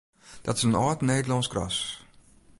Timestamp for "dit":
0.45-0.55